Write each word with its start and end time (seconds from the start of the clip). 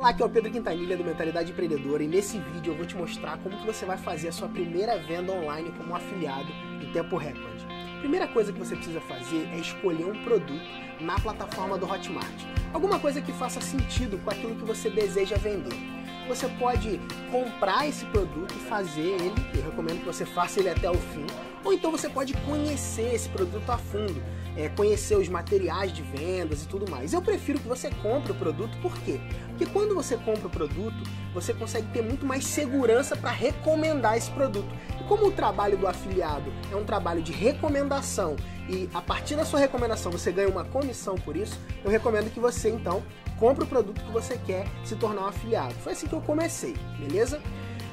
Olá, 0.00 0.08
aqui 0.08 0.22
é 0.22 0.24
o 0.24 0.30
Pedro 0.30 0.50
Quintanilha 0.50 0.96
do 0.96 1.04
Mentalidade 1.04 1.52
Empreendedora 1.52 2.02
e 2.02 2.08
nesse 2.08 2.38
vídeo 2.38 2.72
eu 2.72 2.74
vou 2.74 2.86
te 2.86 2.96
mostrar 2.96 3.36
como 3.36 3.54
que 3.58 3.66
você 3.66 3.84
vai 3.84 3.98
fazer 3.98 4.28
a 4.28 4.32
sua 4.32 4.48
primeira 4.48 4.96
venda 4.96 5.30
online 5.30 5.70
como 5.76 5.94
afiliado 5.94 6.50
em 6.82 6.90
tempo 6.90 7.18
recorde. 7.18 7.66
Primeira 7.98 8.26
coisa 8.26 8.50
que 8.50 8.58
você 8.58 8.74
precisa 8.74 8.98
fazer 9.02 9.46
é 9.52 9.58
escolher 9.58 10.06
um 10.06 10.24
produto 10.24 10.64
na 11.02 11.20
plataforma 11.20 11.76
do 11.76 11.84
Hotmart. 11.84 12.46
Alguma 12.72 12.98
coisa 12.98 13.20
que 13.20 13.30
faça 13.30 13.60
sentido 13.60 14.16
com 14.24 14.30
aquilo 14.30 14.54
que 14.54 14.64
você 14.64 14.88
deseja 14.88 15.36
vender. 15.36 15.76
Você 16.28 16.48
pode 16.58 16.98
comprar 17.30 17.86
esse 17.86 18.06
produto 18.06 18.54
e 18.54 18.68
fazer 18.70 19.02
ele, 19.02 19.34
eu 19.54 19.62
recomendo 19.64 19.98
que 19.98 20.06
você 20.06 20.24
faça 20.24 20.60
ele 20.60 20.70
até 20.70 20.90
o 20.90 20.94
fim, 20.94 21.26
ou 21.62 21.74
então 21.74 21.90
você 21.90 22.08
pode 22.08 22.32
conhecer 22.46 23.14
esse 23.14 23.28
produto 23.28 23.68
a 23.68 23.76
fundo, 23.76 24.22
é, 24.56 24.68
conhecer 24.68 25.16
os 25.16 25.28
materiais 25.28 25.92
de 25.92 26.02
vendas 26.02 26.62
e 26.62 26.68
tudo 26.68 26.90
mais. 26.90 27.12
Eu 27.12 27.22
prefiro 27.22 27.58
que 27.58 27.68
você 27.68 27.90
compre 28.02 28.32
o 28.32 28.34
produto, 28.34 28.76
por 28.80 28.96
quê? 29.00 29.20
Porque 29.48 29.66
quando 29.66 29.94
você 29.94 30.16
compra 30.16 30.46
o 30.46 30.50
produto, 30.50 31.02
você 31.32 31.52
consegue 31.52 31.88
ter 31.88 32.02
muito 32.02 32.26
mais 32.26 32.44
segurança 32.44 33.16
para 33.16 33.30
recomendar 33.30 34.16
esse 34.16 34.30
produto. 34.30 34.68
E 35.00 35.04
como 35.04 35.26
o 35.26 35.32
trabalho 35.32 35.76
do 35.76 35.86
afiliado 35.86 36.52
é 36.70 36.76
um 36.76 36.84
trabalho 36.84 37.22
de 37.22 37.32
recomendação 37.32 38.36
e 38.68 38.88
a 38.94 39.02
partir 39.02 39.36
da 39.36 39.44
sua 39.44 39.58
recomendação 39.58 40.12
você 40.12 40.30
ganha 40.30 40.48
uma 40.48 40.64
comissão 40.64 41.16
por 41.16 41.36
isso, 41.36 41.58
eu 41.84 41.90
recomendo 41.90 42.32
que 42.32 42.40
você 42.40 42.70
então 42.70 43.02
compre 43.38 43.64
o 43.64 43.66
produto 43.66 44.02
que 44.04 44.12
você 44.12 44.36
quer 44.38 44.66
se 44.84 44.94
tornar 44.96 45.22
um 45.22 45.26
afiliado. 45.26 45.74
Foi 45.76 45.92
assim 45.92 46.06
que 46.06 46.12
eu 46.12 46.20
comecei, 46.20 46.74
beleza? 46.98 47.40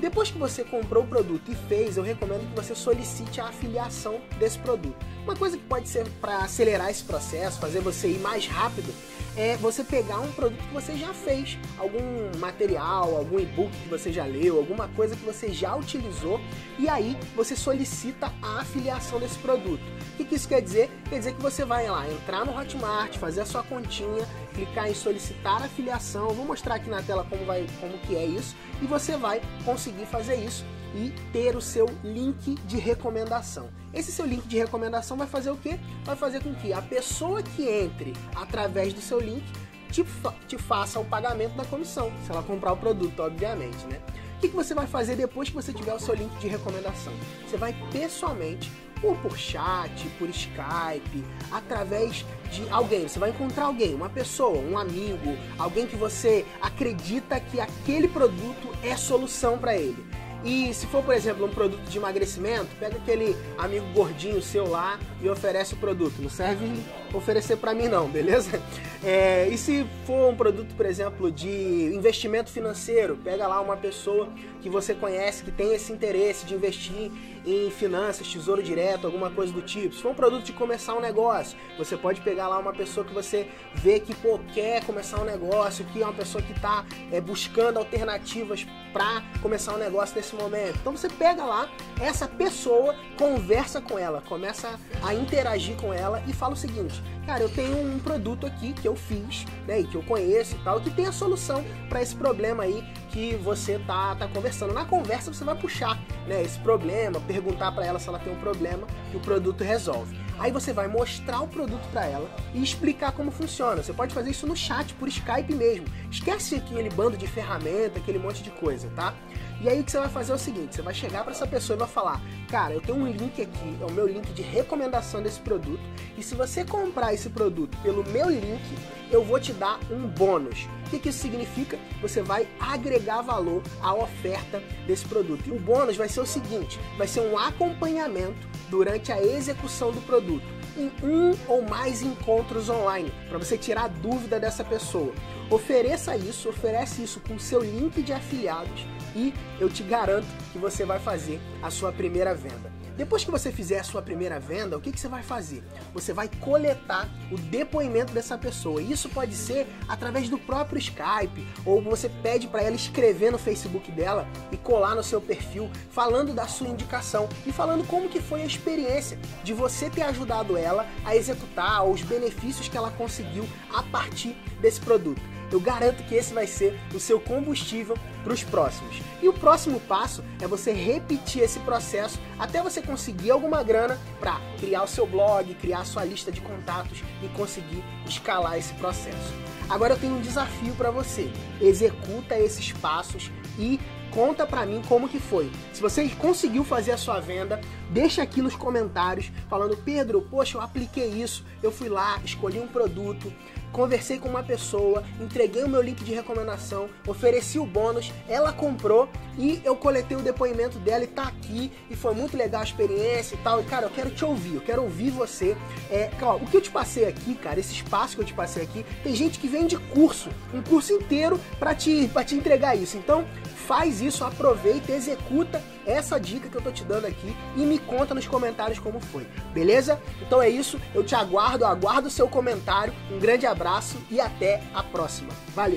Depois 0.00 0.30
que 0.30 0.38
você 0.38 0.62
comprou 0.62 1.04
o 1.04 1.06
produto 1.06 1.50
e 1.50 1.54
fez, 1.54 1.96
eu 1.96 2.02
recomendo 2.02 2.48
que 2.48 2.54
você 2.54 2.74
solicite 2.74 3.40
a 3.40 3.46
afiliação 3.46 4.20
desse 4.38 4.58
produto. 4.58 5.04
Uma 5.28 5.36
coisa 5.36 5.58
que 5.58 5.64
pode 5.64 5.86
ser 5.86 6.08
para 6.22 6.38
acelerar 6.38 6.88
esse 6.88 7.04
processo, 7.04 7.60
fazer 7.60 7.80
você 7.80 8.08
ir 8.08 8.18
mais 8.18 8.46
rápido, 8.46 8.90
é 9.36 9.58
você 9.58 9.84
pegar 9.84 10.20
um 10.20 10.32
produto 10.32 10.58
que 10.58 10.72
você 10.72 10.96
já 10.96 11.12
fez, 11.12 11.58
algum 11.76 12.34
material, 12.38 13.14
algum 13.14 13.38
e-book 13.38 13.70
que 13.70 13.90
você 13.90 14.10
já 14.10 14.24
leu, 14.24 14.56
alguma 14.56 14.88
coisa 14.88 15.14
que 15.14 15.22
você 15.22 15.52
já 15.52 15.76
utilizou, 15.76 16.40
e 16.78 16.88
aí 16.88 17.14
você 17.36 17.54
solicita 17.54 18.32
a 18.40 18.60
afiliação 18.60 19.20
desse 19.20 19.38
produto. 19.40 19.82
O 20.18 20.24
que, 20.24 20.34
isso 20.34 20.48
quer 20.48 20.62
dizer? 20.62 20.90
Quer 21.10 21.18
dizer 21.18 21.34
que 21.34 21.42
você 21.42 21.62
vai 21.62 21.90
lá 21.90 22.10
entrar 22.10 22.46
no 22.46 22.58
Hotmart, 22.58 23.18
fazer 23.18 23.42
a 23.42 23.46
sua 23.46 23.62
continha, 23.62 24.26
clicar 24.54 24.88
em 24.88 24.94
solicitar 24.94 25.62
afiliação. 25.62 26.30
Eu 26.30 26.34
vou 26.36 26.46
mostrar 26.46 26.76
aqui 26.76 26.88
na 26.88 27.02
tela 27.02 27.26
como, 27.28 27.44
vai, 27.44 27.66
como 27.82 27.98
que 27.98 28.16
é 28.16 28.24
isso, 28.24 28.56
e 28.80 28.86
você 28.86 29.14
vai 29.14 29.42
conseguir 29.62 30.06
fazer 30.06 30.36
isso 30.36 30.64
e 30.94 31.12
ter 31.32 31.56
o 31.56 31.60
seu 31.60 31.86
link 32.02 32.54
de 32.66 32.76
recomendação. 32.78 33.68
Esse 33.92 34.12
seu 34.12 34.26
link 34.26 34.46
de 34.46 34.56
recomendação 34.58 35.16
vai 35.16 35.26
fazer 35.26 35.50
o 35.50 35.56
quê? 35.56 35.78
Vai 36.04 36.16
fazer 36.16 36.42
com 36.42 36.54
que 36.54 36.72
a 36.72 36.82
pessoa 36.82 37.42
que 37.42 37.68
entre 37.68 38.12
através 38.34 38.92
do 38.92 39.00
seu 39.00 39.20
link 39.20 39.44
te, 39.90 40.04
fa 40.04 40.34
te 40.46 40.58
faça 40.58 41.00
o 41.00 41.04
pagamento 41.04 41.54
da 41.54 41.64
comissão, 41.64 42.12
se 42.24 42.30
ela 42.30 42.42
comprar 42.42 42.72
o 42.72 42.76
produto, 42.76 43.20
obviamente, 43.20 43.84
né? 43.86 44.00
O 44.36 44.40
que, 44.40 44.48
que 44.48 44.54
você 44.54 44.72
vai 44.72 44.86
fazer 44.86 45.16
depois 45.16 45.48
que 45.48 45.54
você 45.54 45.72
tiver 45.72 45.92
o 45.92 45.98
seu 45.98 46.14
link 46.14 46.30
de 46.38 46.46
recomendação? 46.46 47.12
Você 47.44 47.56
vai 47.56 47.74
pessoalmente 47.90 48.70
ou 49.02 49.14
por 49.16 49.36
chat, 49.36 50.08
por 50.18 50.28
Skype, 50.28 51.24
através 51.50 52.24
de 52.50 52.68
alguém. 52.70 53.08
Você 53.08 53.18
vai 53.18 53.30
encontrar 53.30 53.64
alguém, 53.64 53.94
uma 53.94 54.08
pessoa, 54.08 54.58
um 54.58 54.78
amigo, 54.78 55.36
alguém 55.58 55.86
que 55.86 55.96
você 55.96 56.44
acredita 56.60 57.40
que 57.40 57.60
aquele 57.60 58.08
produto 58.08 58.68
é 58.82 58.96
solução 58.96 59.58
para 59.58 59.76
ele. 59.76 60.04
E 60.44 60.72
se 60.72 60.86
for, 60.86 61.02
por 61.02 61.14
exemplo, 61.14 61.44
um 61.46 61.50
produto 61.50 61.82
de 61.82 61.98
emagrecimento, 61.98 62.68
pega 62.78 62.96
aquele 62.96 63.36
amigo 63.56 63.86
gordinho 63.92 64.40
seu 64.40 64.68
lá 64.68 64.98
e 65.20 65.28
oferece 65.28 65.74
o 65.74 65.76
produto. 65.76 66.20
Não 66.20 66.30
serve 66.30 66.66
oferecer 67.12 67.56
para 67.56 67.74
mim 67.74 67.88
não, 67.88 68.08
beleza? 68.08 68.60
É, 69.02 69.48
e 69.48 69.56
se 69.56 69.86
for 70.06 70.30
um 70.30 70.36
produto, 70.36 70.74
por 70.74 70.86
exemplo, 70.86 71.30
de 71.30 71.48
investimento 71.94 72.50
financeiro, 72.50 73.16
pega 73.16 73.46
lá 73.46 73.60
uma 73.60 73.76
pessoa 73.76 74.28
que 74.60 74.68
você 74.68 74.94
conhece 74.94 75.42
que 75.42 75.50
tem 75.50 75.74
esse 75.74 75.92
interesse 75.92 76.44
de 76.44 76.54
investir 76.54 77.10
em 77.48 77.70
finanças, 77.70 78.28
tesouro 78.28 78.62
direto, 78.62 79.06
alguma 79.06 79.30
coisa 79.30 79.52
do 79.52 79.62
tipo. 79.62 79.94
Se 79.94 80.02
for 80.02 80.10
um 80.10 80.14
produto 80.14 80.44
de 80.44 80.52
começar 80.52 80.94
um 80.94 81.00
negócio, 81.00 81.56
você 81.78 81.96
pode 81.96 82.20
pegar 82.20 82.48
lá 82.48 82.58
uma 82.58 82.72
pessoa 82.72 83.06
que 83.06 83.14
você 83.14 83.48
vê 83.74 83.98
que 83.98 84.14
pô, 84.14 84.38
quer 84.52 84.84
começar 84.84 85.20
um 85.20 85.24
negócio, 85.24 85.84
que 85.86 86.02
é 86.02 86.04
uma 86.04 86.12
pessoa 86.12 86.42
que 86.42 86.52
está 86.52 86.84
é, 87.10 87.20
buscando 87.20 87.78
alternativas 87.78 88.66
para 88.92 89.22
começar 89.40 89.74
um 89.74 89.78
negócio 89.78 90.16
nesse 90.16 90.34
momento. 90.34 90.76
Então 90.80 90.96
você 90.96 91.08
pega 91.08 91.44
lá 91.44 91.68
essa 92.00 92.28
pessoa, 92.28 92.94
conversa 93.16 93.80
com 93.80 93.98
ela, 93.98 94.22
começa 94.22 94.78
a 95.02 95.14
interagir 95.14 95.76
com 95.76 95.92
ela 95.92 96.22
e 96.26 96.32
fala 96.32 96.54
o 96.54 96.56
seguinte: 96.56 97.02
cara, 97.26 97.42
eu 97.42 97.48
tenho 97.48 97.78
um 97.78 97.98
produto 97.98 98.46
aqui 98.46 98.72
que 98.72 98.86
eu 98.86 98.96
fiz, 98.96 99.44
né, 99.66 99.80
e 99.80 99.84
que 99.84 99.94
eu 99.94 100.02
conheço 100.02 100.56
e 100.56 100.58
tal, 100.60 100.80
que 100.80 100.90
tem 100.90 101.06
a 101.06 101.12
solução 101.12 101.64
para 101.88 102.02
esse 102.02 102.14
problema 102.14 102.64
aí 102.64 102.84
que 103.10 103.36
você 103.36 103.78
tá, 103.86 104.14
tá 104.14 104.28
conversando. 104.28 104.72
Na 104.72 104.84
conversa 104.84 105.32
você 105.32 105.44
vai 105.44 105.54
puxar, 105.54 105.98
né, 106.26 106.42
esse 106.42 106.58
problema, 106.58 107.20
perguntar 107.20 107.72
para 107.72 107.84
ela 107.84 107.98
se 107.98 108.08
ela 108.08 108.18
tem 108.18 108.32
um 108.32 108.38
problema 108.38 108.86
que 109.10 109.16
o 109.16 109.20
produto 109.20 109.64
resolve. 109.64 110.16
Aí 110.38 110.52
você 110.52 110.72
vai 110.72 110.86
mostrar 110.86 111.40
o 111.40 111.48
produto 111.48 111.84
para 111.90 112.06
ela 112.06 112.30
e 112.54 112.62
explicar 112.62 113.12
como 113.12 113.30
funciona. 113.30 113.82
Você 113.82 113.92
pode 113.92 114.14
fazer 114.14 114.30
isso 114.30 114.46
no 114.46 114.56
chat, 114.56 114.94
por 114.94 115.08
Skype 115.08 115.52
mesmo. 115.54 115.86
Esquece 116.10 116.54
aquele 116.54 116.88
bando 116.90 117.16
de 117.16 117.26
ferramenta, 117.26 117.98
aquele 117.98 118.18
monte 118.18 118.42
de 118.42 118.50
coisa, 118.50 118.88
tá? 118.94 119.14
E 119.60 119.68
aí 119.68 119.80
o 119.80 119.84
que 119.84 119.90
você 119.90 119.98
vai 119.98 120.08
fazer 120.08 120.30
é 120.30 120.34
o 120.36 120.38
seguinte, 120.38 120.76
você 120.76 120.82
vai 120.82 120.94
chegar 120.94 121.24
para 121.24 121.32
essa 121.32 121.46
pessoa 121.46 121.76
e 121.76 121.80
vai 121.80 121.88
falar: 121.88 122.22
"Cara, 122.48 122.72
eu 122.74 122.80
tenho 122.80 122.98
um 122.98 123.06
link 123.08 123.42
aqui, 123.42 123.76
é 123.80 123.84
o 123.84 123.90
meu 123.90 124.06
link 124.06 124.32
de 124.32 124.42
recomendação 124.42 125.20
desse 125.20 125.40
produto, 125.40 125.82
e 126.16 126.22
se 126.22 126.36
você 126.36 126.64
comprar 126.64 127.12
esse 127.12 127.28
produto 127.28 127.76
pelo 127.78 128.04
meu 128.04 128.30
link, 128.30 128.62
eu 129.10 129.24
vou 129.24 129.40
te 129.40 129.52
dar 129.52 129.80
um 129.90 130.06
bônus". 130.06 130.68
O 130.86 130.90
que, 130.90 131.00
que 131.00 131.08
isso 131.08 131.18
significa? 131.18 131.76
Você 132.00 132.22
vai 132.22 132.46
agregar 132.60 133.20
valor 133.20 133.62
à 133.82 133.92
oferta 133.92 134.62
desse 134.86 135.04
produto. 135.04 135.46
E 135.48 135.50
o 135.50 135.58
bônus 135.58 135.96
vai 135.96 136.08
ser 136.08 136.20
o 136.20 136.26
seguinte: 136.26 136.78
vai 136.96 137.08
ser 137.08 137.20
um 137.20 137.36
acompanhamento 137.36 138.46
durante 138.68 139.12
a 139.12 139.22
execução 139.22 139.92
do 139.92 140.00
produto 140.00 140.46
em 140.76 140.92
um 141.02 141.34
ou 141.48 141.62
mais 141.62 142.02
encontros 142.02 142.68
online, 142.68 143.12
para 143.28 143.38
você 143.38 143.58
tirar 143.58 143.84
a 143.84 143.88
dúvida 143.88 144.38
dessa 144.38 144.62
pessoa. 144.62 145.12
Ofereça 145.50 146.16
isso, 146.16 146.48
oferece 146.48 147.02
isso 147.02 147.20
com 147.20 147.38
seu 147.38 147.60
link 147.60 148.00
de 148.02 148.12
afiliados 148.12 148.86
e 149.16 149.34
eu 149.58 149.68
te 149.68 149.82
garanto 149.82 150.26
que 150.52 150.58
você 150.58 150.84
vai 150.84 151.00
fazer 151.00 151.40
a 151.62 151.70
sua 151.70 151.90
primeira 151.90 152.34
venda. 152.34 152.77
Depois 152.98 153.24
que 153.24 153.30
você 153.30 153.52
fizer 153.52 153.78
a 153.78 153.84
sua 153.84 154.02
primeira 154.02 154.40
venda, 154.40 154.76
o 154.76 154.80
que, 154.80 154.90
que 154.90 154.98
você 154.98 155.06
vai 155.06 155.22
fazer? 155.22 155.62
Você 155.94 156.12
vai 156.12 156.28
coletar 156.40 157.08
o 157.30 157.38
depoimento 157.38 158.12
dessa 158.12 158.36
pessoa. 158.36 158.82
Isso 158.82 159.08
pode 159.08 159.36
ser 159.36 159.68
através 159.88 160.28
do 160.28 160.36
próprio 160.36 160.80
Skype, 160.80 161.46
ou 161.64 161.80
você 161.80 162.08
pede 162.08 162.48
para 162.48 162.60
ela 162.60 162.74
escrever 162.74 163.30
no 163.30 163.38
Facebook 163.38 163.92
dela 163.92 164.26
e 164.50 164.56
colar 164.56 164.96
no 164.96 165.04
seu 165.04 165.20
perfil, 165.20 165.70
falando 165.92 166.34
da 166.34 166.48
sua 166.48 166.66
indicação 166.66 167.28
e 167.46 167.52
falando 167.52 167.86
como 167.86 168.08
que 168.08 168.20
foi 168.20 168.42
a 168.42 168.46
experiência 168.46 169.16
de 169.44 169.54
você 169.54 169.88
ter 169.88 170.02
ajudado 170.02 170.56
ela 170.56 170.84
a 171.04 171.14
executar 171.14 171.84
os 171.86 172.02
benefícios 172.02 172.68
que 172.68 172.76
ela 172.76 172.90
conseguiu 172.90 173.48
a 173.72 173.80
partir 173.84 174.34
desse 174.60 174.80
produto. 174.80 175.37
Eu 175.50 175.60
garanto 175.60 176.02
que 176.04 176.14
esse 176.14 176.34
vai 176.34 176.46
ser 176.46 176.78
o 176.94 177.00
seu 177.00 177.18
combustível 177.18 177.96
para 178.22 178.32
os 178.32 178.44
próximos. 178.44 179.00
E 179.22 179.28
o 179.28 179.32
próximo 179.32 179.80
passo 179.80 180.22
é 180.40 180.46
você 180.46 180.72
repetir 180.72 181.42
esse 181.42 181.58
processo 181.60 182.18
até 182.38 182.62
você 182.62 182.82
conseguir 182.82 183.30
alguma 183.30 183.62
grana 183.62 183.98
para 184.20 184.40
criar 184.58 184.82
o 184.82 184.88
seu 184.88 185.06
blog, 185.06 185.54
criar 185.54 185.84
sua 185.84 186.04
lista 186.04 186.30
de 186.30 186.40
contatos 186.40 187.02
e 187.22 187.28
conseguir 187.28 187.82
escalar 188.06 188.58
esse 188.58 188.74
processo. 188.74 189.32
Agora 189.68 189.94
eu 189.94 189.98
tenho 189.98 190.16
um 190.16 190.20
desafio 190.20 190.74
para 190.74 190.90
você. 190.90 191.30
Executa 191.60 192.38
esses 192.38 192.72
passos 192.72 193.30
e 193.58 193.80
conta 194.10 194.46
para 194.46 194.64
mim 194.64 194.82
como 194.88 195.08
que 195.08 195.18
foi. 195.18 195.50
Se 195.72 195.80
você 195.80 196.08
conseguiu 196.08 196.64
fazer 196.64 196.92
a 196.92 196.96
sua 196.96 197.20
venda, 197.20 197.60
deixa 197.90 198.22
aqui 198.22 198.40
nos 198.40 198.56
comentários 198.56 199.30
falando: 199.48 199.76
"Pedro, 199.76 200.22
poxa, 200.22 200.56
eu 200.56 200.62
apliquei 200.62 201.08
isso, 201.08 201.44
eu 201.62 201.70
fui 201.70 201.88
lá, 201.88 202.18
escolhi 202.24 202.58
um 202.58 202.66
produto, 202.66 203.32
conversei 203.72 204.18
com 204.18 204.28
uma 204.28 204.42
pessoa, 204.42 205.04
entreguei 205.20 205.62
o 205.62 205.68
meu 205.68 205.80
link 205.80 206.02
de 206.04 206.12
recomendação, 206.12 206.88
ofereci 207.06 207.58
o 207.58 207.66
bônus, 207.66 208.12
ela 208.28 208.52
comprou 208.52 209.08
e 209.38 209.60
eu 209.64 209.76
coletei 209.76 210.16
o 210.16 210.20
depoimento 210.20 210.78
dela 210.78 211.04
e 211.04 211.06
tá 211.06 211.24
aqui 211.24 211.70
e 211.88 211.96
foi 211.96 212.14
muito 212.14 212.36
legal 212.36 212.60
a 212.60 212.64
experiência 212.64 213.34
e 213.34 213.38
tal. 213.38 213.60
E 213.60 213.64
cara, 213.64 213.86
eu 213.86 213.90
quero 213.90 214.10
te 214.10 214.24
ouvir, 214.24 214.56
eu 214.56 214.60
quero 214.60 214.82
ouvir 214.82 215.10
você. 215.10 215.56
É, 215.90 216.10
ó, 216.20 216.36
o 216.36 216.46
que 216.46 216.56
eu 216.56 216.60
te 216.60 216.70
passei 216.70 217.06
aqui, 217.06 217.34
cara, 217.34 217.60
esse 217.60 217.72
espaço 217.72 218.16
que 218.16 218.22
eu 218.22 218.26
te 218.26 218.34
passei 218.34 218.62
aqui, 218.62 218.84
tem 219.02 219.14
gente 219.14 219.38
que 219.38 219.48
vem 219.48 219.66
de 219.66 219.76
curso, 219.76 220.30
um 220.52 220.62
curso 220.62 220.92
inteiro 220.92 221.40
para 221.58 221.74
te, 221.74 222.08
pra 222.12 222.24
te 222.24 222.34
entregar 222.34 222.76
isso. 222.76 222.96
Então, 222.96 223.24
faz 223.68 224.00
isso, 224.00 224.24
aproveita, 224.24 224.92
executa 224.92 225.62
essa 225.86 226.18
dica 226.18 226.48
que 226.48 226.56
eu 226.56 226.62
tô 226.62 226.70
te 226.70 226.84
dando 226.84 227.06
aqui 227.06 227.36
e 227.56 227.60
me 227.60 227.78
conta 227.78 228.14
nos 228.14 228.26
comentários 228.26 228.78
como 228.78 228.98
foi, 229.00 229.26
beleza? 229.52 230.00
Então 230.22 230.40
é 230.40 230.48
isso, 230.48 230.80
eu 230.94 231.04
te 231.04 231.14
aguardo, 231.14 231.64
aguardo 231.64 232.08
o 232.08 232.10
seu 232.10 232.28
comentário. 232.28 232.94
Um 233.10 233.18
grande 233.18 233.46
abraço 233.58 233.98
e 234.08 234.20
até 234.20 234.62
a 234.72 234.84
próxima. 234.84 235.30
Valeu! 235.54 235.76